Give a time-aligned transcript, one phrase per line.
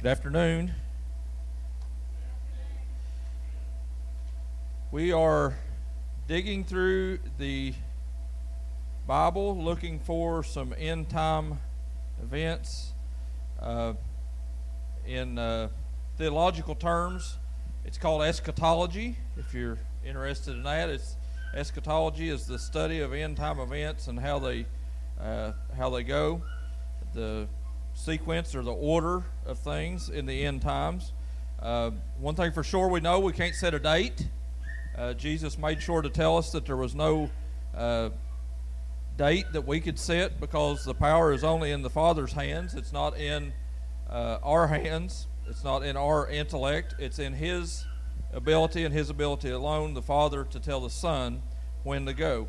[0.00, 0.74] Good afternoon.
[4.92, 5.58] We are
[6.28, 7.74] digging through the
[9.08, 11.58] Bible looking for some end time
[12.22, 12.92] events.
[13.58, 13.94] Uh,
[15.04, 15.68] in uh,
[16.16, 17.36] theological terms,
[17.84, 19.16] it's called eschatology.
[19.36, 21.16] If you're interested in that, it's
[21.56, 24.64] eschatology is the study of end time events and how they
[25.20, 26.42] uh, how they go,
[27.14, 27.48] the
[27.98, 31.12] sequence or the order of things in the end times.
[31.60, 31.90] Uh,
[32.20, 34.28] one thing for sure, we know we can't set a date.
[34.96, 37.28] Uh, Jesus made sure to tell us that there was no
[37.76, 38.10] uh,
[39.16, 42.74] date that we could set because the power is only in the Father's hands.
[42.74, 43.52] It's not in
[44.08, 45.26] uh, our hands.
[45.48, 46.94] It's not in our intellect.
[47.00, 47.84] It's in His
[48.32, 51.42] ability and His ability alone, the Father, to tell the Son
[51.82, 52.46] when to go.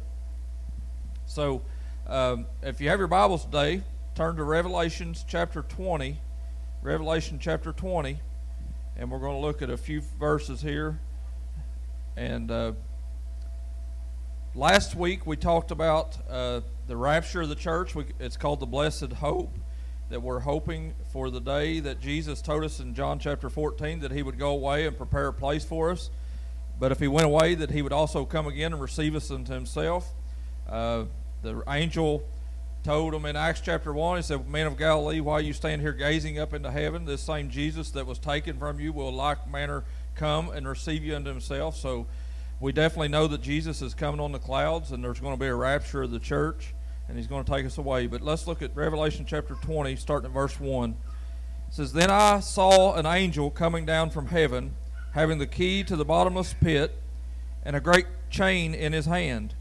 [1.25, 1.63] So,
[2.07, 3.81] um, if you have your Bibles today,
[4.15, 6.19] turn to Revelations chapter 20.
[6.81, 8.19] Revelation chapter 20.
[8.97, 10.99] And we're going to look at a few verses here.
[12.17, 12.73] And uh,
[14.53, 17.95] last week we talked about uh, the rapture of the church.
[17.95, 19.57] We, it's called the blessed hope
[20.09, 24.11] that we're hoping for the day that Jesus told us in John chapter 14 that
[24.11, 26.09] he would go away and prepare a place for us.
[26.79, 29.53] But if he went away, that he would also come again and receive us unto
[29.53, 30.13] himself.
[30.67, 31.05] Uh,
[31.41, 32.23] the angel
[32.83, 35.93] told them in Acts chapter 1, he said, Men of Galilee, why you stand here
[35.93, 37.05] gazing up into heaven?
[37.05, 39.83] This same Jesus that was taken from you will like manner
[40.15, 41.75] come and receive you unto himself.
[41.75, 42.07] So
[42.59, 45.47] we definitely know that Jesus is coming on the clouds and there's going to be
[45.47, 46.73] a rapture of the church
[47.07, 48.07] and he's going to take us away.
[48.07, 50.91] But let's look at Revelation chapter 20, starting at verse 1.
[50.91, 50.95] It
[51.73, 54.75] says, Then I saw an angel coming down from heaven,
[55.13, 56.95] having the key to the bottomless pit
[57.63, 59.55] and a great chain in his hand.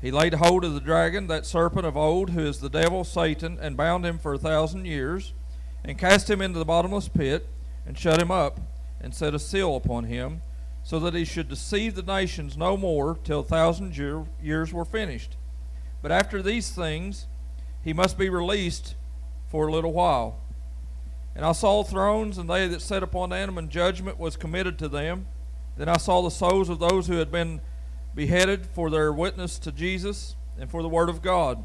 [0.00, 3.58] He laid hold of the dragon, that serpent of old, who is the devil, Satan,
[3.60, 5.32] and bound him for a thousand years,
[5.84, 7.48] and cast him into the bottomless pit,
[7.84, 8.60] and shut him up
[9.00, 10.42] and set a seal upon him,
[10.84, 14.84] so that he should deceive the nations no more till a thousand year, years were
[14.84, 15.36] finished.
[16.00, 17.26] But after these things,
[17.82, 18.94] he must be released
[19.48, 20.40] for a little while.
[21.34, 24.88] And I saw thrones, and they that sat upon them, and judgment was committed to
[24.88, 25.26] them.
[25.76, 27.60] Then I saw the souls of those who had been
[28.18, 31.62] beheaded for their witness to Jesus and for the word of God,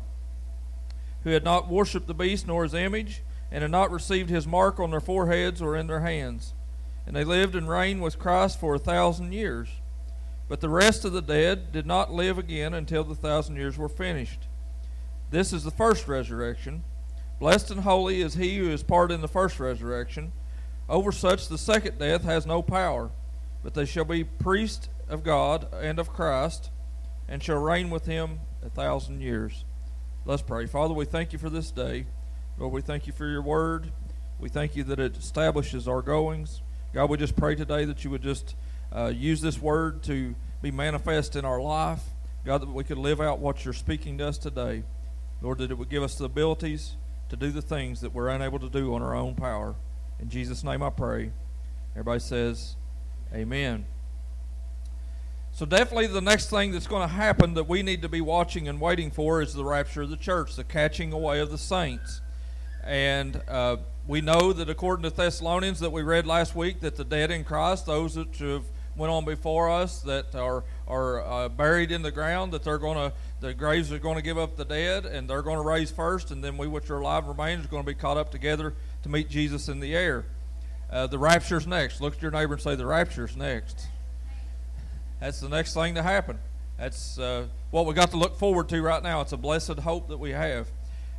[1.24, 4.80] who had not worshipped the beast nor his image, and had not received his mark
[4.80, 6.54] on their foreheads or in their hands
[7.06, 9.70] and they lived and reigned with Christ for a thousand years.
[10.48, 13.90] But the rest of the dead did not live again until the thousand years were
[13.90, 14.48] finished.
[15.32, 16.84] This is the first resurrection.
[17.40, 20.32] Blessed and holy is he who is part in the first resurrection.
[20.88, 23.10] Over such the second death has no power,
[23.64, 26.70] but they shall be priests of God and of Christ,
[27.28, 29.66] and shall reign with him a thousand years.
[30.26, 30.66] Let's pray.
[30.66, 32.06] Father, we thank you for this day.
[32.58, 33.92] Lord, we thank you for your word.
[34.40, 36.62] We thank you that it establishes our goings.
[36.94, 38.56] God, we just pray today that you would just
[38.96, 42.02] uh, use this word to be manifest in our life.
[42.46, 44.84] God, that we could live out what you're speaking to us today.
[45.42, 46.96] Lord, that it would give us the abilities
[47.30, 49.76] to do the things that we're unable to do on our own power.
[50.20, 51.32] In Jesus' name I pray.
[51.96, 52.76] Everybody says,
[53.34, 53.86] Amen.
[55.56, 58.68] So, definitely the next thing that's going to happen that we need to be watching
[58.68, 62.22] and waiting for is the rapture of the church, the catching away of the saints.
[62.84, 63.78] And uh,
[64.08, 67.44] we know that according to Thessalonians that we read last week, that the dead in
[67.44, 68.64] Christ, those that have
[68.98, 72.98] went on before us, that are are uh, buried in the ground, that they're going
[72.98, 75.92] to the graves are going to give up the dead, and they're going to raise
[75.92, 78.74] first, and then we which are alive remain is going to be caught up together
[79.04, 80.26] to meet Jesus in the air.
[80.90, 82.02] Uh, the rapture's next.
[82.02, 83.88] Look at your neighbor and say, "The rapture's next."
[85.24, 86.38] That's the next thing to happen.
[86.78, 89.22] That's uh, what we got to look forward to right now.
[89.22, 90.68] It's a blessed hope that we have.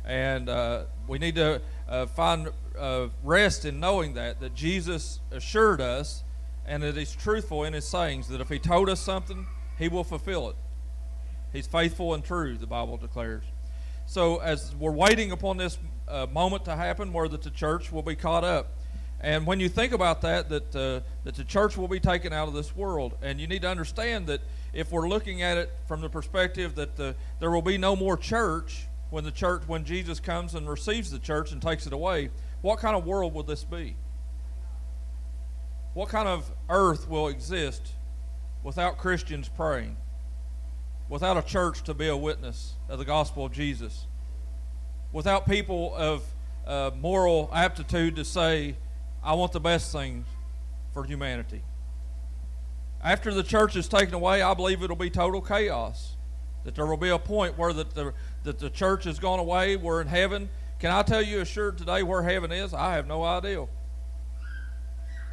[0.05, 5.81] And uh, we need to uh, find uh, rest in knowing that, that Jesus assured
[5.81, 6.23] us
[6.67, 9.47] and that He's truthful in His sayings, that if He told us something,
[9.79, 10.55] He will fulfill it.
[11.51, 13.45] He's faithful and true, the Bible declares.
[14.05, 18.03] So, as we're waiting upon this uh, moment to happen where that the church will
[18.03, 18.77] be caught up,
[19.25, 22.47] and when you think about that, that uh, that the church will be taken out
[22.47, 24.39] of this world, and you need to understand that
[24.71, 28.17] if we're looking at it from the perspective that the, there will be no more
[28.17, 32.29] church, when the church, when Jesus comes and receives the church and takes it away,
[32.61, 33.95] what kind of world will this be?
[35.95, 37.93] What kind of earth will exist
[38.61, 39.97] without Christians praying?
[41.09, 44.05] Without a church to be a witness of the gospel of Jesus?
[45.11, 46.23] Without people of
[46.67, 48.75] uh, moral aptitude to say,
[49.25, 50.27] I want the best things
[50.93, 51.63] for humanity?
[53.03, 56.15] After the church is taken away, I believe it'll be total chaos
[56.63, 58.13] that there will be a point where that the,
[58.43, 60.49] that the church has gone away, we're in heaven.
[60.79, 62.73] Can I tell you assured today where heaven is?
[62.73, 63.67] I have no idea.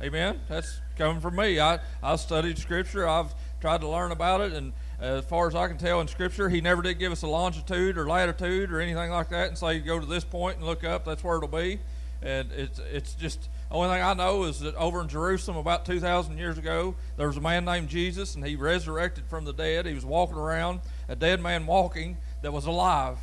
[0.03, 0.41] Amen.
[0.49, 1.61] That's coming from me.
[1.61, 3.07] I I studied Scripture.
[3.07, 6.49] I've tried to learn about it, and as far as I can tell in Scripture,
[6.49, 9.79] He never did give us a longitude or latitude or anything like that, and say
[9.79, 11.05] go to this point and look up.
[11.05, 11.79] That's where it'll be.
[12.23, 16.37] And it's it's just only thing I know is that over in Jerusalem about 2,000
[16.37, 19.87] years ago, there was a man named Jesus, and he resurrected from the dead.
[19.87, 23.17] He was walking around, a dead man walking that was alive.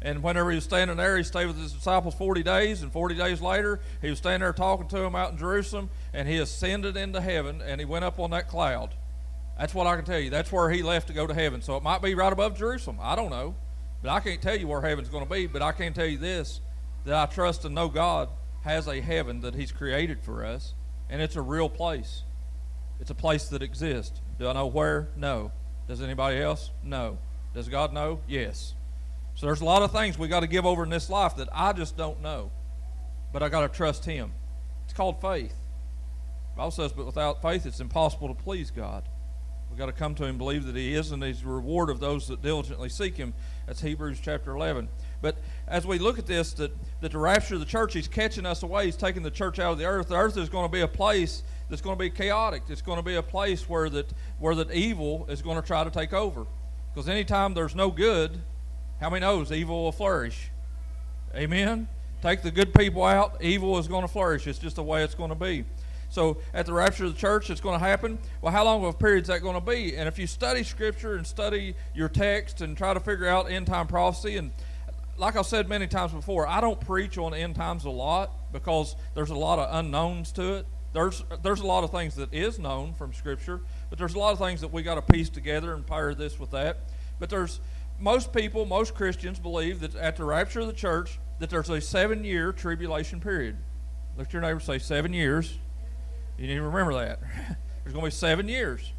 [0.00, 3.16] And whenever he was standing there, he stayed with his disciples 40 days, and 40
[3.16, 6.96] days later, he was standing there talking to them out in Jerusalem, and he ascended
[6.96, 8.94] into heaven, and he went up on that cloud.
[9.58, 10.30] That's what I can tell you.
[10.30, 11.62] That's where he left to go to heaven.
[11.62, 12.98] So it might be right above Jerusalem.
[13.00, 13.54] I don't know.
[14.02, 15.46] But I can't tell you where heaven's going to be.
[15.46, 16.60] But I can tell you this
[17.06, 18.28] that I trust and know God
[18.66, 20.74] has a heaven that He's created for us,
[21.08, 22.24] and it's a real place.
[23.00, 24.20] It's a place that exists.
[24.38, 25.08] Do I know where?
[25.16, 25.52] No.
[25.86, 26.70] Does anybody else?
[26.82, 27.18] No.
[27.54, 28.20] Does God know?
[28.26, 28.74] Yes.
[29.36, 31.48] So there's a lot of things we got to give over in this life that
[31.52, 32.50] I just don't know,
[33.32, 34.32] but I got to trust Him.
[34.84, 35.54] It's called faith.
[36.54, 39.08] The Bible says, but without faith, it's impossible to please God.
[39.76, 42.00] We've got to come to Him, believe that He is, and He's the reward of
[42.00, 43.34] those that diligently seek Him.
[43.66, 44.88] That's Hebrews chapter 11.
[45.20, 45.36] But
[45.68, 48.62] as we look at this, that, that the rapture of the church, He's catching us
[48.62, 48.86] away.
[48.86, 50.08] He's taking the church out of the earth.
[50.08, 52.62] The earth is going to be a place that's going to be chaotic.
[52.70, 55.84] It's going to be a place where that where that evil is going to try
[55.84, 56.46] to take over.
[56.94, 58.40] Because anytime there's no good,
[58.98, 60.48] how many knows evil will flourish?
[61.34, 61.86] Amen.
[62.22, 64.46] Take the good people out, evil is going to flourish.
[64.46, 65.66] It's just the way it's going to be.
[66.16, 68.16] So at the rapture of the church, it's going to happen.
[68.40, 69.98] Well, how long of a period is that going to be?
[69.98, 73.66] And if you study Scripture and study your text and try to figure out end
[73.66, 74.50] time prophecy, and
[75.18, 78.96] like I've said many times before, I don't preach on end times a lot because
[79.14, 80.66] there's a lot of unknowns to it.
[80.94, 83.60] There's there's a lot of things that is known from Scripture,
[83.90, 86.40] but there's a lot of things that we got to piece together and pair this
[86.40, 86.78] with that.
[87.18, 87.60] But there's
[88.00, 91.78] most people, most Christians believe that at the rapture of the church, that there's a
[91.78, 93.58] seven-year tribulation period.
[94.16, 95.58] Look at your neighbor say seven years.
[96.38, 97.20] You need to remember that.
[97.82, 98.92] There's going to be seven years.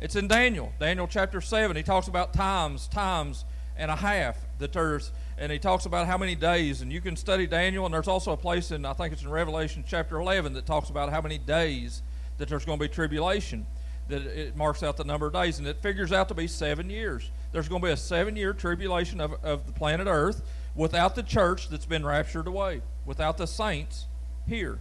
[0.00, 1.76] It's in Daniel, Daniel chapter 7.
[1.76, 3.44] He talks about times, times
[3.76, 6.82] and a half that there's, and he talks about how many days.
[6.82, 9.30] And you can study Daniel, and there's also a place in, I think it's in
[9.30, 12.02] Revelation chapter 11, that talks about how many days
[12.38, 13.66] that there's going to be tribulation.
[14.08, 16.90] That it marks out the number of days, and it figures out to be seven
[16.90, 17.30] years.
[17.52, 20.42] There's going to be a seven year tribulation of, of the planet Earth
[20.74, 24.06] without the church that's been raptured away, without the saints
[24.46, 24.80] here.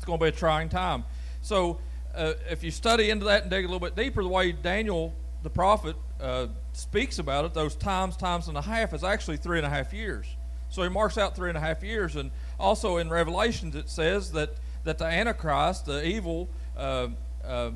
[0.00, 1.04] It's going to be a trying time.
[1.42, 1.78] So,
[2.14, 5.14] uh, if you study into that and dig a little bit deeper, the way Daniel,
[5.42, 9.58] the prophet, uh, speaks about it, those times, times and a half, is actually three
[9.58, 10.24] and a half years.
[10.70, 12.16] So he marks out three and a half years.
[12.16, 14.54] And also in Revelations, it says that,
[14.84, 16.48] that the Antichrist, the evil
[16.78, 17.08] uh,
[17.44, 17.72] uh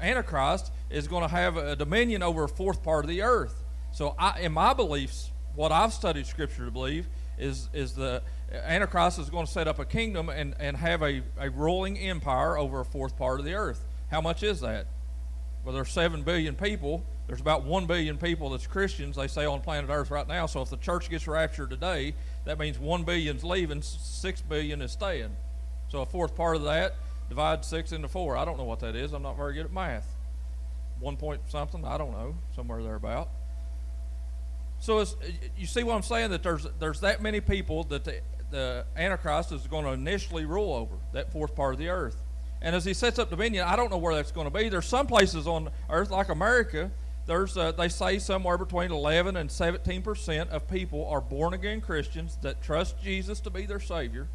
[0.00, 3.62] Antichrist, is going to have a dominion over a fourth part of the earth.
[3.92, 8.22] So, I, in my beliefs, what I've studied Scripture to believe is, is the
[8.52, 12.56] Antichrist is going to set up a kingdom and, and have a, a ruling empire
[12.56, 13.84] over a fourth part of the earth.
[14.10, 14.86] How much is that?
[15.64, 17.04] Well, there's 7 billion people.
[17.26, 20.46] There's about 1 billion people that's Christians, they say, on planet Earth right now.
[20.46, 24.92] So if the church gets raptured today, that means 1 billion's leaving, 6 billion is
[24.92, 25.34] staying.
[25.88, 26.94] So a fourth part of that,
[27.28, 28.36] divide 6 into 4.
[28.36, 29.12] I don't know what that is.
[29.12, 30.06] I'm not very good at math.
[31.00, 31.84] 1 point something?
[31.84, 32.36] I don't know.
[32.54, 33.28] Somewhere thereabout.
[34.78, 35.04] So
[35.56, 36.30] you see what I'm saying?
[36.30, 38.20] That there's there's that many people that the
[38.50, 42.16] the Antichrist is going to initially rule over, that fourth part of the earth.
[42.62, 44.68] And as he sets up dominion, I don't know where that's going to be.
[44.68, 46.90] There's some places on earth, like America,
[47.26, 51.80] there's uh, they say somewhere between 11 and 17 percent of people are born again
[51.80, 54.28] Christians that trust Jesus to be their Savior.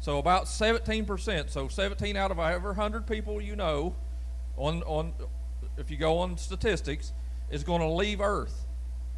[0.00, 1.50] So about 17 percent.
[1.50, 3.94] So 17 out of every 100 people you know,
[4.56, 5.12] on on
[5.76, 7.12] if you go on statistics,
[7.50, 8.61] is going to leave Earth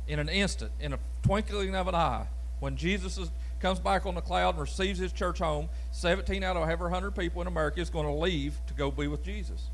[0.06, 2.26] in an instant, in a twinkling of an eye.
[2.60, 3.30] When Jesus is
[3.64, 7.12] comes back on the cloud and receives his church home, 17 out of every 100
[7.12, 9.70] people in America is going to leave to go be with Jesus.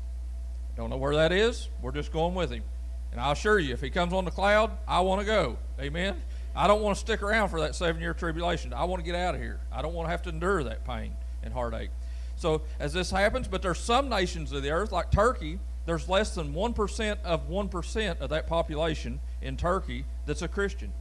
[0.77, 1.67] Don't know where that is.
[1.81, 2.63] We're just going with him.
[3.11, 5.57] And I assure you, if he comes on the cloud, I want to go.
[5.77, 6.21] Amen.
[6.55, 8.73] I don't want to stick around for that seven year tribulation.
[8.73, 9.59] I want to get out of here.
[9.73, 11.89] I don't want to have to endure that pain and heartache.
[12.37, 16.35] So, as this happens, but there's some nations of the earth, like Turkey, there's less
[16.35, 20.93] than 1% of 1% of that population in Turkey that's a Christian.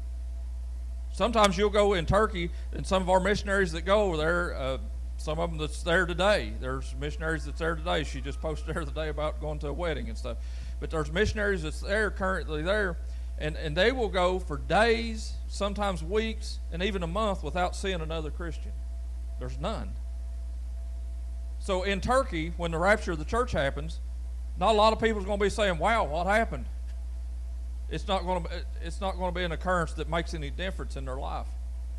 [1.12, 4.78] Sometimes you'll go in Turkey, and some of our missionaries that go there, uh,
[5.16, 6.52] some of them that's there today.
[6.60, 8.04] There's missionaries that's there today.
[8.04, 10.38] She just posted there today about going to a wedding and stuff.
[10.78, 12.96] But there's missionaries that's there currently there,
[13.38, 18.00] and, and they will go for days, sometimes weeks, and even a month without seeing
[18.00, 18.72] another Christian.
[19.38, 19.92] There's none.
[21.58, 24.00] So in Turkey, when the rapture of the church happens,
[24.60, 26.66] not a lot of people are going to be saying, "Wow, what happened?"
[27.90, 28.50] it's not going to
[28.82, 31.46] it's not going to be an occurrence that makes any difference in their life.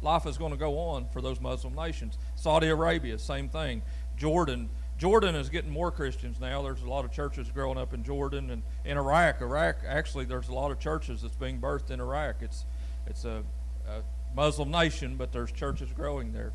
[0.01, 2.17] Life is going to go on for those Muslim nations.
[2.35, 3.83] Saudi Arabia, same thing.
[4.17, 6.61] Jordan, Jordan is getting more Christians now.
[6.63, 9.41] There's a lot of churches growing up in Jordan and in Iraq.
[9.41, 12.37] Iraq, actually, there's a lot of churches that's being birthed in Iraq.
[12.41, 12.65] It's
[13.05, 13.43] it's a,
[13.87, 14.01] a
[14.35, 16.53] Muslim nation, but there's churches growing there.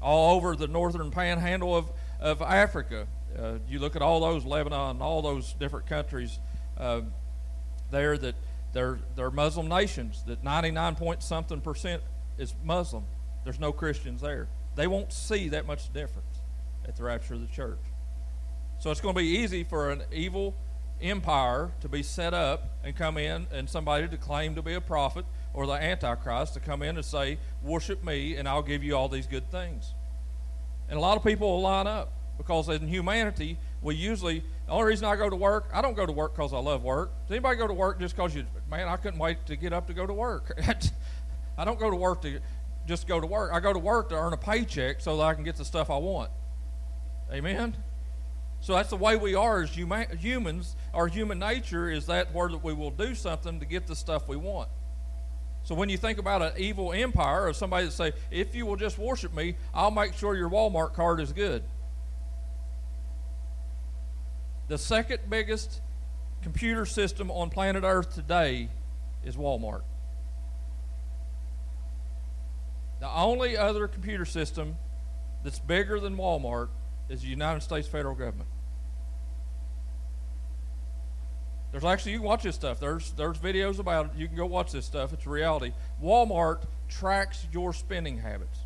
[0.00, 5.02] All over the northern panhandle of of Africa, uh, you look at all those Lebanon,
[5.02, 6.38] all those different countries
[6.76, 7.00] uh,
[7.90, 8.34] there that
[8.72, 10.22] they're they're Muslim nations.
[10.26, 12.02] That 99 point something percent
[12.38, 13.04] is Muslim.
[13.44, 14.48] There's no Christians there.
[14.76, 16.40] They won't see that much difference
[16.86, 17.80] at the rapture of the church.
[18.78, 20.54] So it's going to be easy for an evil
[21.00, 24.80] empire to be set up and come in and somebody to claim to be a
[24.80, 28.96] prophet or the Antichrist to come in and say, Worship me and I'll give you
[28.96, 29.94] all these good things.
[30.88, 34.86] And a lot of people will line up because in humanity, we usually, the only
[34.86, 37.10] reason I go to work, I don't go to work because I love work.
[37.26, 39.88] Does anybody go to work just because you, man, I couldn't wait to get up
[39.88, 40.58] to go to work?
[41.58, 42.40] I don't go to work to
[42.86, 43.52] just go to work.
[43.52, 45.90] I go to work to earn a paycheck so that I can get the stuff
[45.90, 46.30] I want.
[47.32, 47.76] Amen?
[48.60, 50.76] So that's the way we are as humans.
[50.94, 54.36] Our human nature is that where we will do something to get the stuff we
[54.36, 54.68] want.
[55.64, 58.76] So when you think about an evil empire or somebody that say, if you will
[58.76, 61.62] just worship me, I'll make sure your Walmart card is good.
[64.68, 65.80] The second biggest
[66.42, 68.68] computer system on planet Earth today
[69.24, 69.82] is Walmart.
[73.00, 74.76] The only other computer system
[75.42, 76.68] that's bigger than Walmart
[77.08, 78.48] is the United States federal government.
[81.72, 82.80] There's actually you can watch this stuff.
[82.80, 84.12] There's there's videos about it.
[84.16, 85.12] You can go watch this stuff.
[85.12, 85.72] It's reality.
[86.02, 88.58] Walmart tracks your spending habits.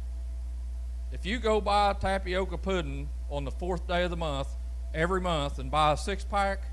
[1.13, 4.49] If you go buy tapioca pudding on the fourth day of the month
[4.95, 6.65] every month and buy a six pack,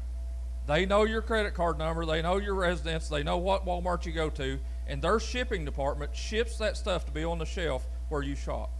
[0.68, 4.12] they know your credit card number, they know your residence, they know what Walmart you
[4.12, 8.22] go to, and their shipping department ships that stuff to be on the shelf where
[8.22, 8.72] you shop.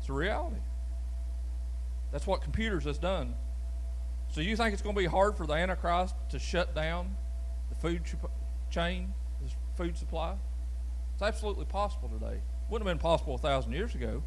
[0.00, 0.60] It's a reality.
[2.10, 3.34] That's what computers has done.
[4.30, 7.16] So you think it's going to be hard for the Antichrist to shut down
[7.68, 8.02] the food
[8.70, 10.34] chain, the food supply?
[11.14, 12.40] It's absolutely possible today.
[12.70, 14.22] Wouldn't have been possible a thousand years ago.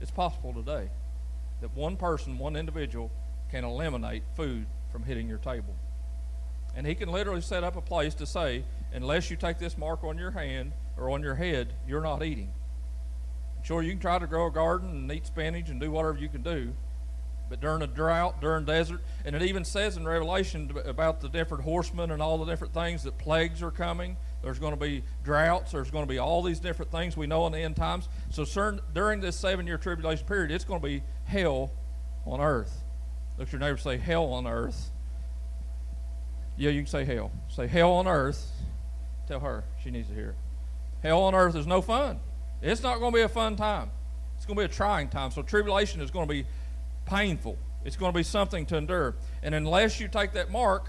[0.00, 0.90] It's possible today
[1.64, 3.10] that one person, one individual,
[3.50, 5.74] can eliminate food from hitting your table.
[6.76, 10.04] And he can literally set up a place to say, unless you take this mark
[10.04, 12.52] on your hand or on your head, you're not eating.
[13.62, 16.28] Sure, you can try to grow a garden and eat spinach and do whatever you
[16.28, 16.74] can do,
[17.48, 21.64] but during a drought, during desert, and it even says in Revelation about the different
[21.64, 24.18] horsemen and all the different things that plagues are coming.
[24.42, 25.72] There's going to be droughts.
[25.72, 28.10] There's going to be all these different things we know in the end times.
[28.28, 28.44] So
[28.92, 31.70] during this seven-year tribulation period, it's going to be hell
[32.26, 32.82] on earth.
[33.38, 34.90] Look at your neighbor say, hell on earth.
[36.56, 37.32] Yeah, you can say hell.
[37.48, 38.50] Say hell on earth.
[39.26, 39.64] Tell her.
[39.82, 40.36] She needs to hear.
[41.02, 42.20] Hell on earth is no fun.
[42.62, 43.90] It's not going to be a fun time.
[44.36, 45.30] It's going to be a trying time.
[45.30, 46.46] So tribulation is going to be
[47.06, 47.58] painful.
[47.84, 49.16] It's going to be something to endure.
[49.42, 50.88] And unless you take that mark,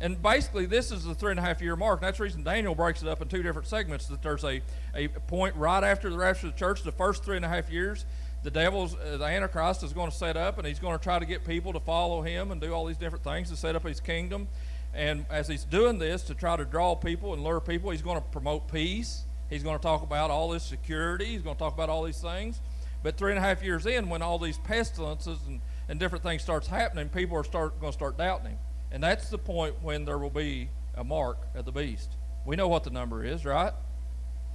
[0.00, 2.00] and basically this is the three and a half year mark.
[2.00, 4.06] That's the reason Daniel breaks it up in two different segments.
[4.06, 4.62] That there's a,
[4.94, 7.70] a point right after the rapture of the church, the first three and a half
[7.70, 8.04] years,
[8.42, 11.18] the devil's, uh, the Antichrist is going to set up and he's going to try
[11.18, 13.82] to get people to follow him and do all these different things to set up
[13.82, 14.48] his kingdom.
[14.94, 18.16] And as he's doing this to try to draw people and lure people, he's going
[18.16, 19.24] to promote peace.
[19.50, 21.26] He's going to talk about all this security.
[21.26, 22.60] He's going to talk about all these things.
[23.02, 26.42] But three and a half years in, when all these pestilences and, and different things
[26.42, 28.58] starts happening, people are start, going to start doubting him.
[28.90, 32.10] And that's the point when there will be a mark of the beast.
[32.44, 33.72] We know what the number is, right?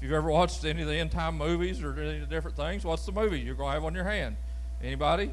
[0.03, 2.83] You've ever watched any of the end time movies or any of the different things,
[2.83, 4.35] what's the movie you're going to have on your hand?
[4.83, 5.31] Anybody?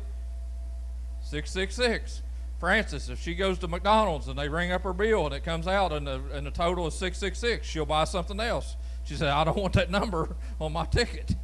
[1.23, 2.23] 666.
[2.61, 5.67] Frances, if she goes to McDonald's and they ring up her bill and it comes
[5.67, 8.77] out and the, and the total is 666, she'll buy something else.
[9.03, 11.35] She said, I don't want that number on my ticket.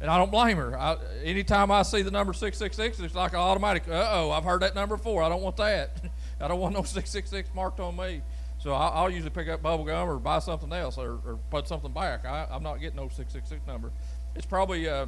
[0.00, 0.78] And I don't blame her.
[0.78, 4.62] I, anytime I see the number 666, it's like an automatic, uh oh, I've heard
[4.62, 5.24] that number before.
[5.24, 6.04] I don't want that.
[6.40, 8.22] I don't want no 666 marked on me.
[8.62, 11.66] So I'll, I'll usually pick up bubble gum or buy something else or, or put
[11.66, 12.24] something back.
[12.24, 13.90] I, am not getting no 666 number.
[14.36, 15.06] It's probably, uh,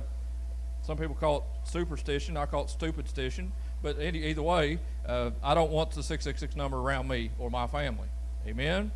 [0.82, 2.36] some people call it superstition.
[2.36, 3.50] I call it stupid stition.
[3.80, 7.68] But any, either way, uh, I don't want the 666 number around me or my
[7.68, 8.08] family.
[8.44, 8.90] Amen?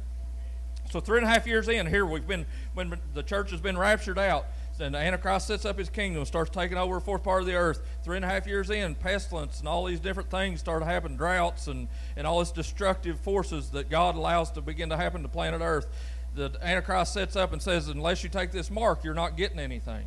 [0.90, 3.78] So three and a half years in, here we've been when the church has been
[3.78, 4.46] raptured out,
[4.80, 7.54] and the Antichrist sets up his kingdom, starts taking over a fourth part of the
[7.54, 7.80] earth.
[8.04, 11.66] Three and a half years in, pestilence and all these different things start happening, droughts
[11.66, 15.61] and, and all this destructive forces that God allows to begin to happen to planet
[15.62, 15.87] Earth.
[16.35, 20.06] The Antichrist sets up and says, unless you take this mark, you're not getting anything.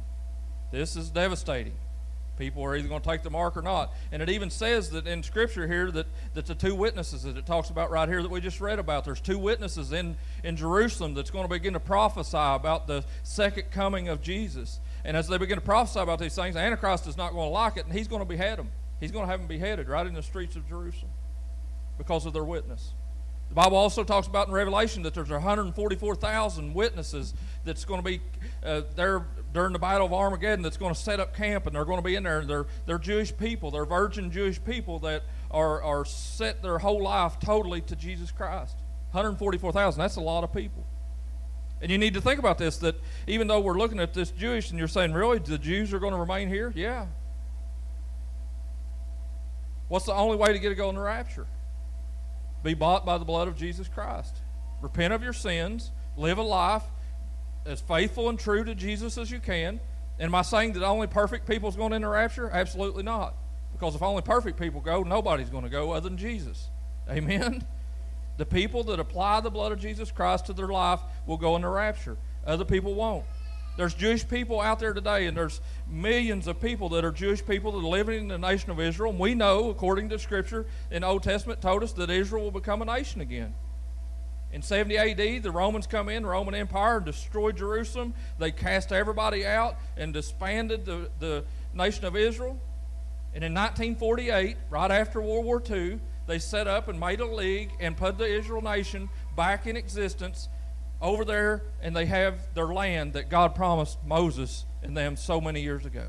[0.72, 1.74] This is devastating.
[2.42, 3.94] People are either going to take the mark or not.
[4.12, 7.46] And it even says that in Scripture here that, that the two witnesses that it
[7.46, 11.14] talks about right here that we just read about, there's two witnesses in, in Jerusalem
[11.14, 14.80] that's going to begin to prophesy about the second coming of Jesus.
[15.06, 17.78] And as they begin to prophesy about these things, Antichrist is not going to like
[17.78, 18.72] it, and he's going to behead them.
[19.00, 21.12] He's going to have them beheaded right in the streets of Jerusalem
[22.00, 22.94] because of their witness.
[23.50, 28.20] The Bible also talks about in Revelation that there's 144,000 witnesses that's going to be
[28.64, 31.86] uh, there during the Battle of Armageddon that's going to set up camp and they're
[31.86, 32.46] going to be in there.
[32.46, 37.40] They're, they're Jewish people, they're virgin Jewish people that are, are set their whole life
[37.40, 38.76] totally to Jesus Christ.
[39.12, 40.86] 144,000, that's a lot of people.
[41.82, 42.96] And you need to think about this that
[43.28, 46.14] even though we're looking at this Jewish and you're saying, really, the Jews are going
[46.14, 46.72] to remain here?
[46.76, 47.08] Yeah.
[49.88, 51.48] What's the only way to get to go in the rapture?
[52.64, 54.38] be bought by the blood of Jesus Christ.
[54.82, 56.84] Repent of your sins, live a life
[57.66, 59.80] as faithful and true to Jesus as you can.
[60.20, 62.50] And am I saying that only perfect people is going into rapture?
[62.50, 63.36] Absolutely not.
[63.74, 66.70] Because if only perfect people go, nobody's going to go other than Jesus.
[67.10, 67.66] Amen?
[68.38, 71.70] The people that apply the blood of Jesus Christ to their life will go into
[71.70, 72.18] rapture.
[72.46, 73.26] Other people won't.
[73.78, 77.72] There's Jewish people out there today, and there's millions of people that are Jewish people
[77.72, 79.12] that are living in the nation of Israel.
[79.12, 82.52] And we know, according to Scripture in the Old Testament, told us that Israel will
[82.52, 83.54] become a nation again.
[84.54, 88.14] In 70 AD, the Romans come in, the Roman Empire, and destroyed Jerusalem.
[88.38, 92.60] They cast everybody out and disbanded the, the nation of Israel.
[93.34, 97.72] And in 1948, right after World War II, they set up and made a league
[97.80, 100.50] and put the Israel nation back in existence
[101.02, 105.62] over there and they have their land that God promised Moses and them so many
[105.62, 106.08] years ago.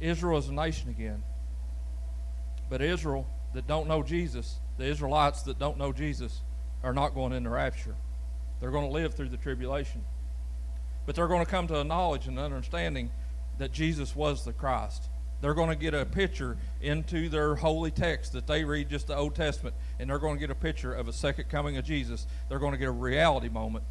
[0.00, 1.22] Israel is a nation again.
[2.68, 6.40] But Israel that don't know Jesus, the Israelites that don't know Jesus,
[6.82, 7.94] are not going into rapture.
[8.60, 10.02] They're going to live through the tribulation.
[11.04, 13.10] But they're going to come to a knowledge and understanding
[13.58, 15.04] that Jesus was the Christ.
[15.42, 19.16] They're going to get a picture into their holy text that they read just the
[19.16, 22.26] Old Testament, and they're going to get a picture of a second coming of Jesus.
[22.48, 23.84] They're going to get a reality moment,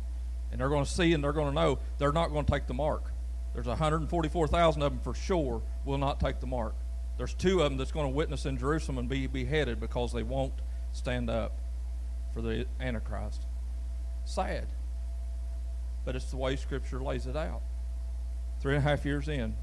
[0.51, 2.65] and they're going to see and they're going to know they're not going to take
[2.65, 3.11] the mark.
[3.53, 6.73] There's 144,000 of them for sure will not take the mark.
[7.17, 10.23] There's two of them that's going to witness in Jerusalem and be beheaded because they
[10.23, 10.53] won't
[10.91, 11.59] stand up
[12.33, 13.45] for the Antichrist.
[14.25, 14.67] Sad.
[16.05, 17.61] But it's the way Scripture lays it out.
[18.61, 19.55] Three and a half years in,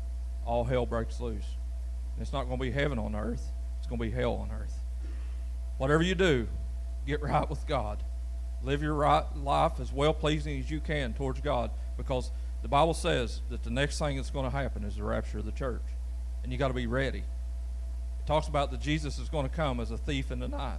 [0.44, 1.44] all hell breaks loose.
[2.20, 4.74] It's not going to be heaven on earth, it's going to be hell on earth.
[5.78, 6.48] Whatever you do,
[7.06, 8.02] get right with God.
[8.62, 12.30] Live your right life as well pleasing as you can towards God because
[12.62, 15.44] the Bible says that the next thing that's going to happen is the rapture of
[15.44, 15.84] the church.
[16.42, 17.18] And you got to be ready.
[17.18, 20.78] It talks about that Jesus is going to come as a thief in the night.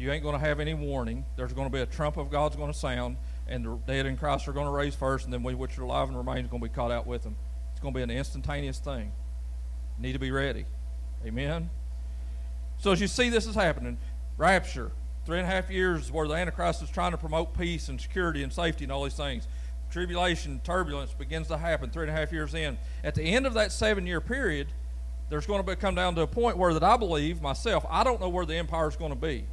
[0.00, 1.26] You ain't going to have any warning.
[1.36, 4.16] There's going to be a trump of God's going to sound, and the dead in
[4.16, 6.50] Christ are going to raise first, and then we which are alive and remain is
[6.50, 7.36] going to be caught out with them.
[7.72, 9.12] It's going to be an instantaneous thing
[9.98, 10.64] need to be ready.
[11.26, 11.68] Amen.
[12.78, 13.98] So as you see this is happening,
[14.38, 14.92] rapture,
[15.26, 18.42] three and a half years where the Antichrist is trying to promote peace and security
[18.42, 19.46] and safety and all these things.
[19.90, 22.78] Tribulation, turbulence begins to happen three and a half years in.
[23.04, 24.68] At the end of that seven year period,
[25.28, 28.02] there's going to be, come down to a point where that I believe myself, I
[28.02, 29.44] don't know where the empire is going to be.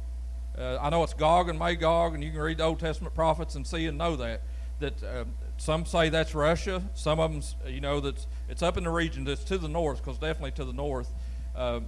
[0.58, 3.54] Uh, I know it's Gog and Magog, and you can read the Old Testament prophets
[3.54, 4.42] and see and know that
[4.80, 5.24] that uh,
[5.56, 6.82] some say that's Russia.
[6.94, 9.98] Some of them, you know, that's it's up in the region that's to the north,
[9.98, 11.12] because definitely to the north.
[11.54, 11.80] Uh,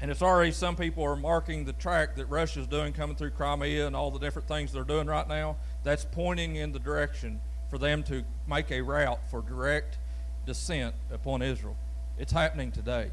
[0.00, 3.86] and it's already some people are marking the track that Russia's doing coming through Crimea
[3.86, 5.56] and all the different things they're doing right now.
[5.82, 9.98] That's pointing in the direction for them to make a route for direct
[10.46, 11.76] descent upon Israel.
[12.18, 13.10] It's happening today.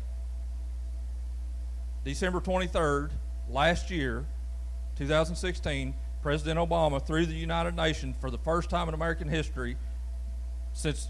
[2.06, 3.10] December 23rd,
[3.50, 4.26] last year,
[4.98, 9.78] 2016, President Obama, through the United Nations, for the first time in American history,
[10.74, 11.06] since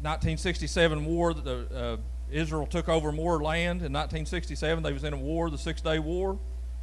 [0.00, 1.96] 1967 war, the, uh,
[2.30, 3.82] Israel took over more land.
[3.82, 6.38] In 1967, they was in a war, the Six-Day War,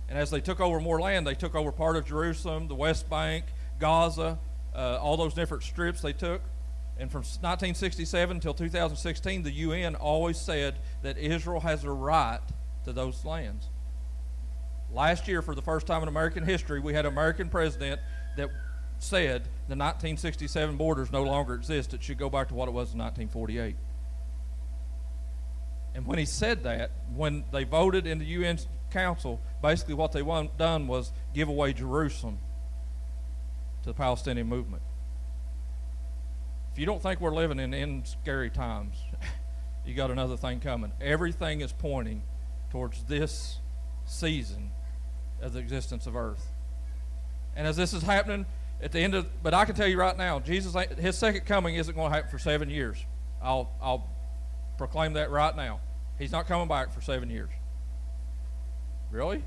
[0.10, 3.10] and as they took over more land, they took over part of Jerusalem, the West
[3.10, 3.46] Bank,
[3.80, 4.38] Gaza,
[4.76, 6.42] uh, all those different strips they took.
[6.98, 12.40] And from 1967 until 2016, the UN always said that Israel has a right
[12.86, 13.68] to those lands.
[14.94, 18.00] Last year, for the first time in American history, we had an American president
[18.38, 18.50] that
[19.00, 21.94] said the 1967 borders no longer exist.
[21.94, 23.76] It should go back to what it was in 1948.
[25.96, 28.60] And when he said that, when they voted in the UN
[28.92, 32.38] Council, basically what they want done was give away Jerusalem
[33.82, 34.84] to the Palestinian movement.
[36.72, 38.96] If you don't think we're living in, in scary times,
[39.86, 40.92] you got another thing coming.
[41.02, 42.24] Everything is pointing
[42.72, 43.60] towards this
[44.06, 44.72] season
[45.44, 46.46] of the existence of earth.
[47.56, 48.46] And as this is happening
[48.82, 51.76] at the end of, but I can tell you right now, Jesus, his second coming
[51.76, 52.98] isn't going to happen for seven years.
[53.42, 54.10] I'll, I'll
[54.78, 55.80] proclaim that right now.
[56.18, 57.50] He's not coming back for seven years.
[59.12, 59.44] Really?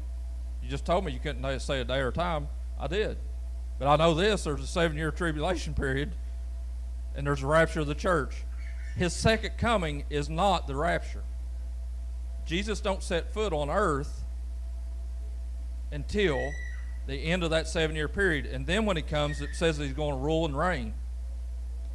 [0.62, 2.48] You just told me you couldn't say a day or a time.
[2.78, 3.18] I did.
[3.78, 6.12] But I know this there's a seven year tribulation period.
[7.14, 8.44] and there's a rapture of the church.
[8.96, 11.24] His second coming is not the rapture.
[12.44, 14.24] Jesus don't set foot on earth
[15.92, 16.52] until
[17.06, 18.46] the end of that seven year period.
[18.46, 20.94] And then when he comes, it says he's going to rule and reign.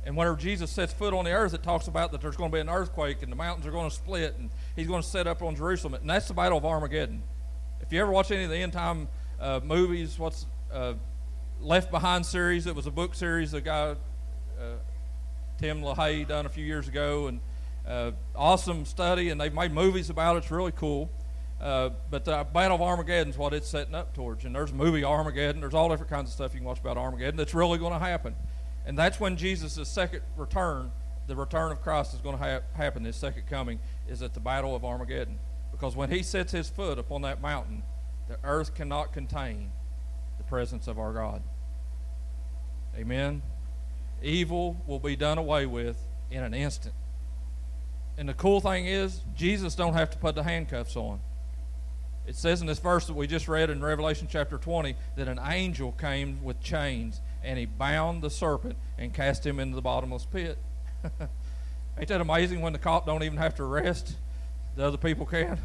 [0.04, 2.56] And whenever Jesus sets foot on the earth, it talks about that there's going to
[2.56, 5.28] be an earthquake and the mountains are going to split and he's going to set
[5.28, 5.94] up on Jerusalem.
[5.94, 7.22] And that's the Battle of Armageddon.
[7.82, 9.08] If you ever watch any of the end time
[9.40, 10.94] uh, movies, what's uh,
[11.60, 13.96] Left Behind series, it was a book series the guy,
[14.60, 14.76] uh,
[15.60, 17.28] Tim LaHaye, done a few years ago.
[17.28, 17.42] And
[17.88, 20.40] uh, awesome study, and they've made movies about it.
[20.40, 21.10] It's really cool.
[21.62, 24.46] Uh, but the Battle of Armageddon is what it's setting up towards.
[24.46, 25.62] And there's a movie Armageddon.
[25.62, 28.00] There's all different kinds of stuff you can watch about Armageddon that's really going to
[28.00, 28.36] happen.
[28.84, 30.92] And that's when Jesus' second return,
[31.28, 33.04] the return of Christ, is going to ha- happen.
[33.04, 35.38] His second coming is at the Battle of Armageddon.
[35.72, 37.84] Because when he sets his foot upon that mountain,
[38.28, 39.72] the earth cannot contain
[40.40, 41.44] the presence of our God.
[42.98, 43.44] Amen.
[44.24, 45.98] Evil will be done away with
[46.32, 46.96] in an instant.
[48.18, 51.20] And the cool thing is, Jesus don't have to put the handcuffs on.
[52.28, 55.40] It says in this verse that we just read in Revelation chapter 20 that an
[55.44, 60.26] angel came with chains and he bound the serpent and cast him into the bottomless
[60.26, 60.58] pit.
[61.98, 64.16] Ain't that amazing when the cop don't even have to arrest?
[64.76, 65.60] The other people can.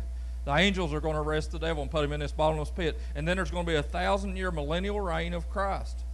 [0.45, 2.99] The angels are going to arrest the devil and put him in this bottomless pit.
[3.15, 6.05] And then there's going to be a thousand year millennial reign of Christ.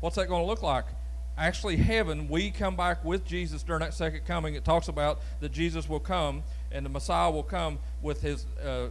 [0.00, 0.84] What's that going to look like?
[1.38, 4.54] Actually, heaven, we come back with Jesus during that second coming.
[4.54, 8.88] It talks about that Jesus will come and the Messiah will come with his uh,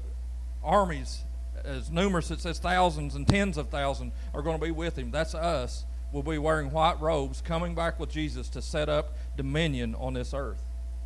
[0.65, 1.23] armies
[1.65, 5.11] as numerous, it says thousands and tens of thousands are going to be with him.
[5.11, 5.85] That's us.
[6.11, 10.33] We'll be wearing white robes, coming back with Jesus to set up dominion on this
[10.33, 10.61] earth.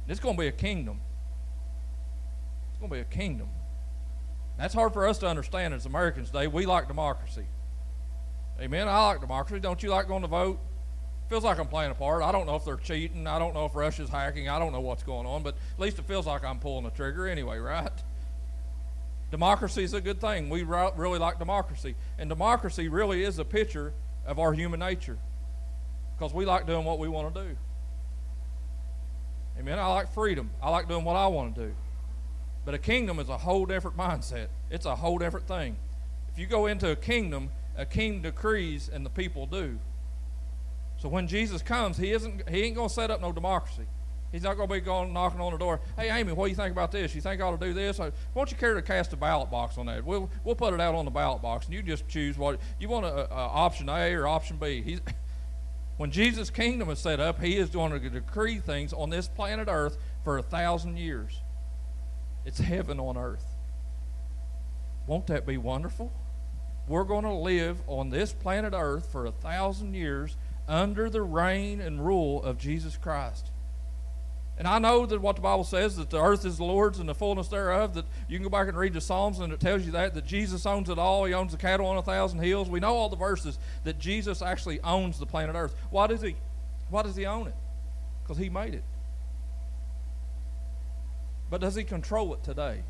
[0.08, 1.02] It's going to be a kingdom.
[2.69, 3.50] It's going to be a kingdom.
[4.58, 6.48] That's hard for us to understand as Americans today.
[6.48, 7.45] We like democracy.
[8.60, 8.88] Amen.
[8.88, 9.62] I like democracy.
[9.62, 10.60] Don't you like going to vote?
[11.30, 12.24] Feels like I'm playing a part.
[12.24, 13.26] I don't know if they're cheating.
[13.26, 14.50] I don't know if Russia's hacking.
[14.50, 16.89] I don't know what's going on, but at least it feels like I'm pulling the
[16.89, 17.91] trigger anyway, right?
[19.32, 20.50] Democracy is a good thing.
[20.50, 21.96] We really like democracy.
[22.18, 23.94] And democracy really is a picture
[24.26, 25.18] of our human nature
[26.18, 27.58] because we like doing what we want to do.
[29.60, 29.78] Amen.
[29.78, 30.52] I like freedom.
[30.62, 31.76] I like doing what I want to do.
[32.65, 35.78] But a kingdom is a whole different mindset, it's a whole different thing.
[36.32, 39.80] If you go into a kingdom, a king decrees and the people do.
[40.98, 43.86] So when Jesus comes, he isn't he ain't going to set up no democracy.
[44.32, 45.80] He's not going to be going knocking on the door.
[45.98, 47.15] Hey, Amy, what do you think about this?
[47.15, 47.98] You think I ought to do this?
[47.98, 50.06] Why don't you care to cast a ballot box on that?
[50.06, 52.89] We'll we'll put it out on the ballot box, and you just choose what you
[52.89, 53.06] want.
[53.06, 54.84] A, a option A or option B.
[54.84, 55.02] He's,
[55.98, 59.68] when Jesus' kingdom is set up, He is going to decree things on this planet
[59.70, 61.42] Earth for a thousand years.
[62.46, 63.46] It's heaven on earth.
[65.08, 66.12] Won't that be wonderful?
[66.88, 70.38] We're going to live on this planet Earth for a thousand years
[70.68, 73.52] under the reign and rule of Jesus Christ.
[74.60, 77.08] And I know that what the Bible says that the earth is the Lord's and
[77.08, 77.93] the fullness thereof.
[77.93, 80.26] That you can go back and read the Psalms and it tells you that that
[80.26, 81.24] Jesus owns it all.
[81.24, 82.69] He owns the cattle on a thousand hills.
[82.69, 85.74] We know all the verses that Jesus actually owns the planet Earth.
[85.91, 86.36] Why does he?
[86.89, 87.56] Why does he own it?
[88.22, 88.84] Because he made it.
[91.50, 92.84] But does he control it today?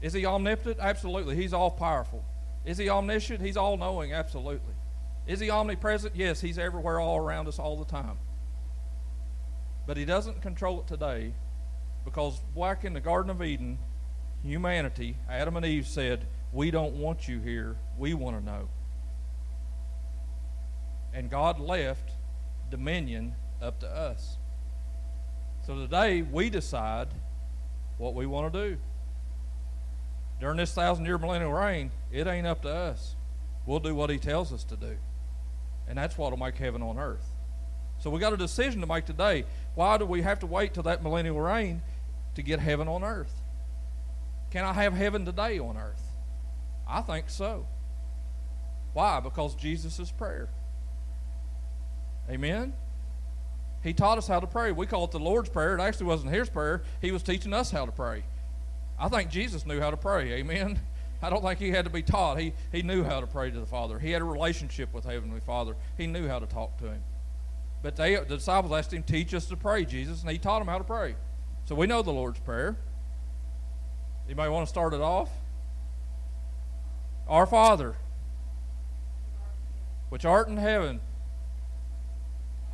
[0.00, 0.78] Is he omnipotent?
[0.80, 1.36] Absolutely.
[1.36, 2.24] He's all powerful.
[2.64, 3.42] Is he omniscient?
[3.42, 4.14] He's all knowing.
[4.14, 4.74] Absolutely.
[5.26, 6.16] Is he omnipresent?
[6.16, 8.18] Yes, he's everywhere, all around us, all the time.
[9.86, 11.32] But he doesn't control it today
[12.04, 13.78] because back in the Garden of Eden,
[14.42, 17.76] humanity, Adam and Eve said, We don't want you here.
[17.96, 18.68] We want to know.
[21.14, 22.12] And God left
[22.70, 24.36] dominion up to us.
[25.66, 27.08] So today we decide
[27.98, 28.76] what we want to do.
[30.40, 33.16] During this thousand year millennial reign, it ain't up to us.
[33.64, 34.96] We'll do what He tells us to do.
[35.88, 37.26] And that's what will make heaven on earth.
[38.06, 39.46] So we got a decision to make today.
[39.74, 41.82] Why do we have to wait till that millennial reign
[42.36, 43.34] to get heaven on earth?
[44.52, 46.04] Can I have heaven today on earth?
[46.86, 47.66] I think so.
[48.92, 49.18] Why?
[49.18, 50.48] Because Jesus' is prayer.
[52.30, 52.74] Amen?
[53.82, 54.70] He taught us how to pray.
[54.70, 55.76] We call it the Lord's Prayer.
[55.76, 58.22] It actually wasn't his prayer, he was teaching us how to pray.
[59.00, 60.32] I think Jesus knew how to pray.
[60.34, 60.78] Amen?
[61.22, 62.38] I don't think he had to be taught.
[62.38, 63.98] He, he knew how to pray to the Father.
[63.98, 65.74] He had a relationship with Heavenly Father.
[65.98, 67.02] He knew how to talk to him.
[67.86, 70.66] But they, the disciples asked him, Teach us to pray, Jesus, and he taught them
[70.66, 71.14] how to pray.
[71.66, 72.76] So we know the Lord's Prayer.
[74.24, 75.30] You Anybody want to start it off?
[77.28, 77.94] Our Father,
[80.08, 80.98] which art in heaven,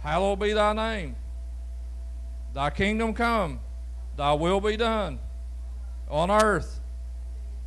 [0.01, 1.17] hallowed be thy name.
[2.55, 3.61] Thy kingdom come,
[4.17, 5.19] thy will be done
[6.09, 6.81] on earth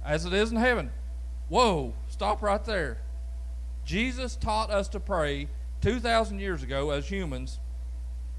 [0.04, 0.90] as it is in heaven.
[1.50, 2.98] Whoa, stop right there.
[3.86, 5.48] Jesus taught us to pray
[5.86, 7.60] 2,000 years ago as humans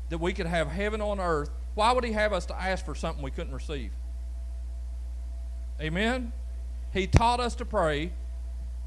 [0.09, 2.97] that we could have heaven on earth, why would He have us to ask for
[2.97, 3.93] something we couldn't receive?
[5.81, 6.33] Amen?
[6.93, 8.11] He taught us to pray,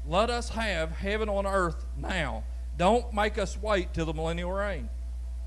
[0.06, 2.44] let us have heaven on earth now.
[2.76, 4.90] Don't make us wait till the millennial reign.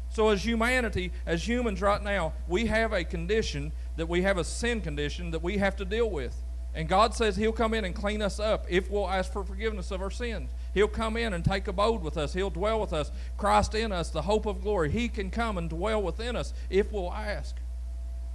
[0.10, 4.44] So, as humanity, as humans right now, we have a condition that we have a
[4.44, 6.36] sin condition that we have to deal with.
[6.74, 9.92] And God says He'll come in and clean us up if we'll ask for forgiveness
[9.92, 10.50] of our sins.
[10.74, 12.34] He'll come in and take abode with us.
[12.34, 13.12] He'll dwell with us.
[13.38, 14.92] Christ in us, the hope of glory.
[14.92, 17.56] He can come and dwell within us if we'll ask.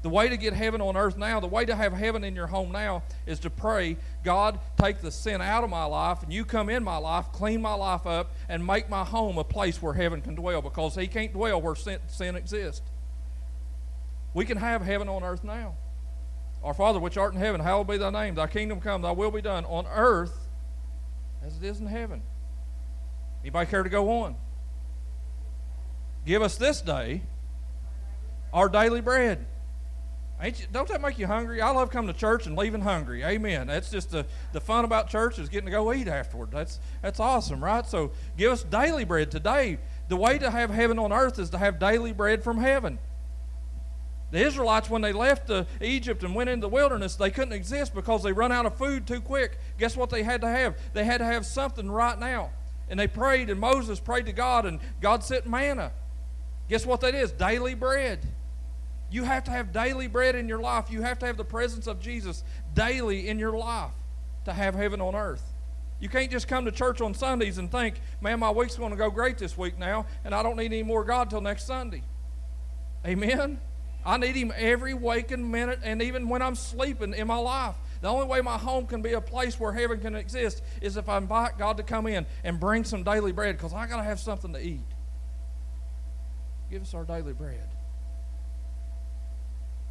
[0.02, 2.46] The way to get heaven on earth now, the way to have heaven in your
[2.46, 6.44] home now, is to pray, God, take the sin out of my life, and you
[6.44, 9.94] come in my life, clean my life up, and make my home a place where
[9.94, 12.82] heaven can dwell because He can't dwell where sin, sin exists.
[14.34, 15.74] We can have heaven on earth now.
[16.62, 18.36] Our Father, which art in heaven, hallowed be thy name.
[18.36, 20.37] Thy kingdom come, thy will be done on earth
[21.44, 22.22] as it is in heaven.
[23.42, 24.36] Anybody care to go on?
[26.26, 27.22] Give us this day
[28.52, 29.46] our daily bread.
[30.40, 31.60] Ain't you, don't that make you hungry?
[31.60, 33.24] I love coming to church and leaving hungry.
[33.24, 33.66] Amen.
[33.66, 36.52] That's just the, the fun about church is getting to go eat afterward.
[36.52, 37.84] That's that's awesome, right?
[37.84, 39.78] So give us daily bread today.
[40.08, 43.00] The way to have heaven on earth is to have daily bread from heaven.
[44.30, 47.94] The Israelites, when they left uh, Egypt and went into the wilderness, they couldn't exist
[47.94, 49.58] because they run out of food too quick.
[49.78, 50.76] Guess what they had to have?
[50.92, 52.50] They had to have something right now.
[52.90, 55.92] And they prayed, and Moses prayed to God, and God sent manna.
[56.68, 57.32] Guess what that is?
[57.32, 58.20] Daily bread.
[59.10, 60.90] You have to have daily bread in your life.
[60.90, 63.92] You have to have the presence of Jesus daily in your life
[64.44, 65.54] to have heaven on earth.
[66.00, 68.96] You can't just come to church on Sundays and think, man, my week's going to
[68.96, 72.02] go great this week now, and I don't need any more God till next Sunday.
[73.06, 73.58] Amen?
[74.08, 77.74] I need Him every waking minute and even when I'm sleeping in my life.
[78.00, 81.10] The only way my home can be a place where heaven can exist is if
[81.10, 84.02] I invite God to come in and bring some daily bread because I got to
[84.02, 84.80] have something to eat.
[86.70, 87.68] Give us our daily bread.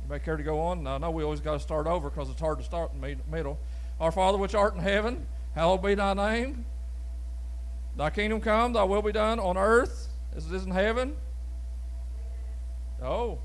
[0.01, 0.87] Anybody care to go on?
[0.87, 3.17] I know we always got to start over because it's hard to start in the
[3.29, 3.59] middle.
[3.99, 6.65] Our Father which art in heaven, hallowed be thy name.
[7.95, 11.15] Thy kingdom come, thy will be done on earth as it is in heaven.
[13.03, 13.37] Oh,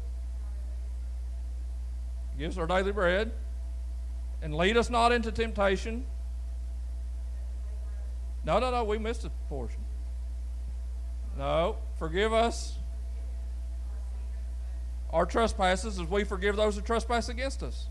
[2.39, 3.33] Give us our daily bread.
[4.41, 6.05] And lead us not into temptation.
[8.45, 9.85] No, no, no, we missed a portion.
[11.39, 12.79] No, forgive us
[15.13, 17.89] our trespasses as we forgive those who trespass against us.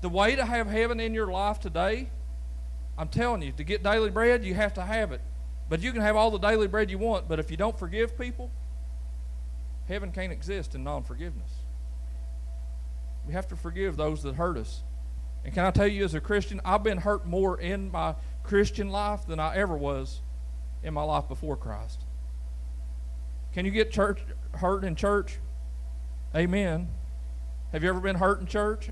[0.00, 2.10] The way to have heaven in your life today,
[2.98, 5.20] I'm telling you, to get daily bread, you have to have it.
[5.68, 8.18] But you can have all the daily bread you want, but if you don't forgive
[8.18, 8.50] people,
[9.86, 11.61] heaven can't exist in non forgiveness.
[13.26, 14.82] We have to forgive those that hurt us.
[15.44, 18.88] And can I tell you, as a Christian, I've been hurt more in my Christian
[18.88, 20.20] life than I ever was
[20.82, 22.00] in my life before Christ.
[23.52, 24.20] Can you get church
[24.52, 25.38] hurt in church?
[26.34, 26.88] Amen.
[27.72, 28.90] Have you ever been hurt in church?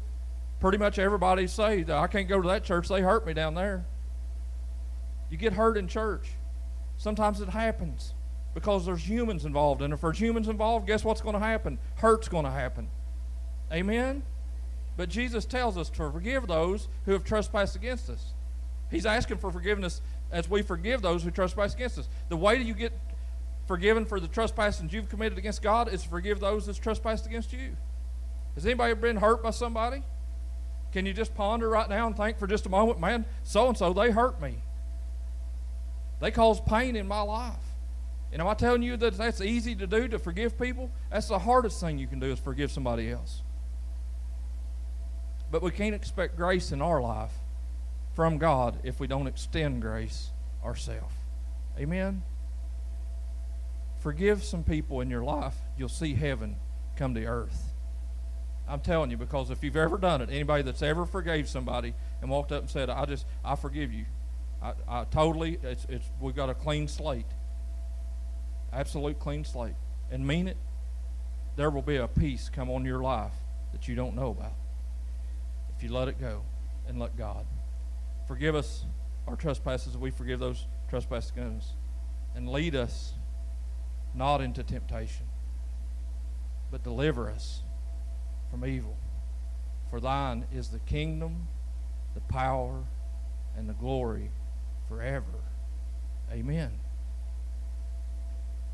[0.60, 2.88] Pretty much everybody say I can't go to that church.
[2.88, 3.86] They hurt me down there.
[5.30, 6.28] You get hurt in church.
[6.96, 8.14] Sometimes it happens
[8.52, 11.78] because there's humans involved, and if there's humans involved, guess what's going to happen?
[11.96, 12.88] Hurt's going to happen.
[13.72, 14.22] Amen?
[14.96, 18.32] But Jesus tells us to forgive those who have trespassed against us.
[18.90, 20.00] He's asking for forgiveness
[20.32, 22.08] as we forgive those who trespass against us.
[22.28, 22.92] The way that you get
[23.66, 27.52] forgiven for the trespasses you've committed against God is to forgive those that's trespassed against
[27.52, 27.76] you.
[28.56, 30.02] Has anybody been hurt by somebody?
[30.92, 33.78] Can you just ponder right now and think for just a moment, man, so and
[33.78, 34.56] so, they hurt me.
[36.20, 37.54] They caused pain in my life.
[38.32, 40.90] And am I telling you that that's easy to do to forgive people?
[41.10, 43.42] That's the hardest thing you can do is forgive somebody else.
[45.50, 47.32] But we can't expect grace in our life
[48.14, 50.30] from God if we don't extend grace
[50.64, 51.14] ourselves.
[51.78, 52.22] Amen?
[54.00, 56.56] Forgive some people in your life, you'll see heaven
[56.96, 57.72] come to earth.
[58.68, 62.30] I'm telling you, because if you've ever done it, anybody that's ever forgave somebody and
[62.30, 64.04] walked up and said, I just, I forgive you.
[64.62, 67.26] I, I totally, it's, it's, we've got a clean slate.
[68.72, 69.74] Absolute clean slate.
[70.12, 70.56] And mean it,
[71.56, 73.32] there will be a peace come on your life
[73.72, 74.52] that you don't know about
[75.80, 76.42] if you let it go
[76.88, 77.46] and let God.
[78.28, 78.84] Forgive us
[79.26, 81.74] our trespasses, we forgive those trespasses against us.
[82.34, 83.14] And lead us
[84.14, 85.24] not into temptation,
[86.70, 87.62] but deliver us
[88.50, 88.94] from evil.
[89.88, 91.48] For thine is the kingdom,
[92.12, 92.84] the power,
[93.56, 94.30] and the glory
[94.86, 95.24] forever.
[96.30, 96.72] Amen.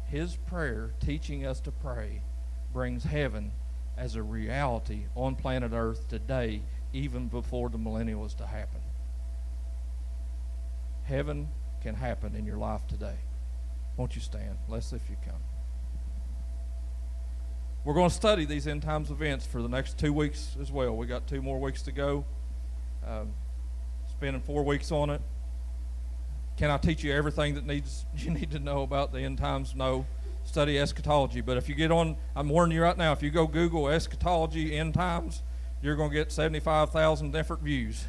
[0.06, 2.22] His prayer, teaching us to pray,
[2.72, 3.52] brings heaven
[3.96, 8.80] as a reality on planet Earth today even before the millennial is to happen.
[11.04, 11.48] Heaven
[11.82, 13.16] can happen in your life today.
[13.96, 14.58] Won't you stand?
[14.68, 15.40] Let's if you come.
[17.84, 20.96] We're going to study these end times events for the next two weeks as well.
[20.96, 22.24] We got two more weeks to go.
[23.06, 23.32] Um,
[24.10, 25.20] spending four weeks on it.
[26.56, 29.74] Can I teach you everything that needs you need to know about the end times?
[29.76, 30.04] No.
[30.42, 31.40] Study eschatology.
[31.40, 33.12] But if you get on, I'm warning you right now.
[33.12, 35.42] If you go Google eschatology end times,
[35.82, 38.04] you're going to get 75,000 different views.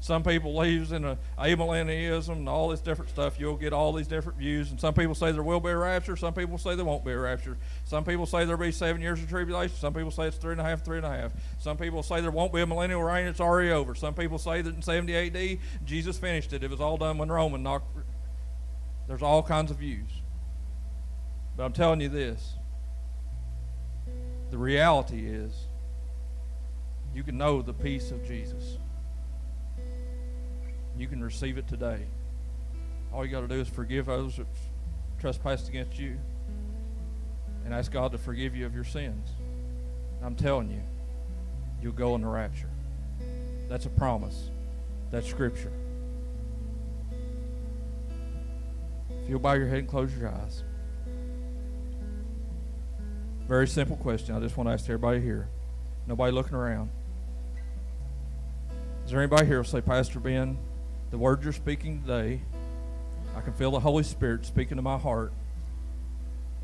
[0.00, 3.38] Some people believes in a amillennialism and all this different stuff.
[3.38, 4.70] You'll get all these different views.
[4.70, 6.16] And some people say there will be a rapture.
[6.16, 7.58] Some people say there won't be a rapture.
[7.84, 9.76] Some people say there'll be seven years of tribulation.
[9.76, 11.32] Some people say it's three and a half, three and a half.
[11.58, 13.26] Some people say there won't be a millennial reign.
[13.26, 13.94] It's already over.
[13.94, 15.60] Some people say that in 70 A.D.
[15.84, 16.64] Jesus finished it.
[16.64, 17.94] It was all done when Roman knocked.
[19.06, 20.08] There's all kinds of views.
[21.58, 22.54] But I'm telling you this.
[24.50, 25.52] The reality is
[27.14, 28.78] you can know the peace of Jesus.
[30.98, 32.00] You can receive it today.
[33.12, 34.46] All you got to do is forgive those that
[35.18, 36.18] trespassed against you
[37.64, 39.30] and ask God to forgive you of your sins.
[40.22, 40.82] I'm telling you,
[41.82, 42.70] you'll go in the rapture.
[43.68, 44.50] That's a promise.
[45.10, 45.72] That's scripture.
[49.10, 50.64] If you'll bow your head and close your eyes.
[53.50, 54.36] Very simple question.
[54.36, 55.48] I just want to ask everybody here.
[56.06, 56.88] Nobody looking around.
[59.04, 60.56] Is there anybody here who will say, Pastor Ben,
[61.10, 62.42] the word you're speaking today,
[63.34, 65.32] I can feel the Holy Spirit speaking to my heart.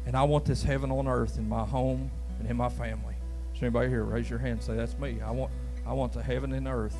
[0.06, 3.16] And I want this heaven on earth in my home and in my family.
[3.52, 4.04] Is there anybody here?
[4.04, 5.20] Raise your hand and say, That's me.
[5.20, 5.50] I want,
[5.84, 6.96] I want the heaven and earth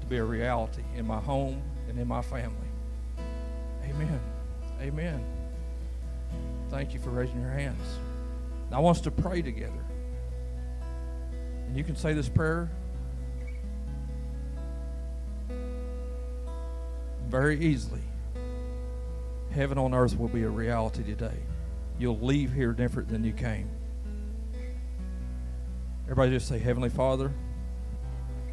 [0.00, 2.56] to be a reality in my home and in my family.
[3.84, 4.20] Amen.
[4.80, 5.22] Amen.
[6.70, 7.98] Thank you for raising your hands.
[8.70, 9.84] Now, I want us to pray together.
[11.66, 12.70] And you can say this prayer
[17.28, 18.00] very easily.
[19.50, 21.36] Heaven on earth will be a reality today.
[21.98, 23.68] You'll leave here different than you came.
[26.04, 27.32] Everybody just say, Heavenly Father,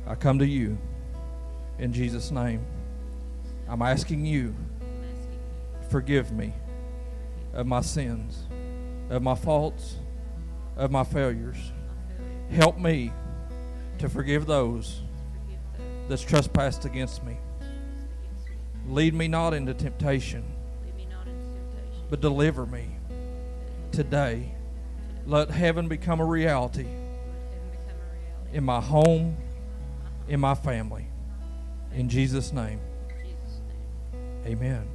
[0.08, 0.78] I come to you
[1.80, 2.66] in Jesus' name.
[3.68, 4.54] I'm asking you,
[5.90, 6.54] forgive me
[7.54, 8.44] of my sins,
[9.10, 9.96] of my faults,
[10.76, 11.58] of my failures.
[12.50, 13.12] Help me
[13.98, 15.02] to forgive those
[16.08, 17.38] that's trespassed against me.
[18.88, 20.44] Lead me not into temptation,
[22.10, 22.88] but deliver me
[23.92, 24.54] today.
[25.26, 26.88] Let heaven become a reality
[28.54, 29.38] in my home,
[30.28, 31.08] in my family.
[31.94, 32.80] In Jesus' name,
[34.46, 34.95] amen.